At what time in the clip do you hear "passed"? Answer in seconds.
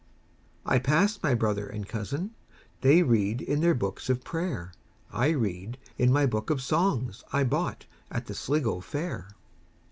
0.79-1.21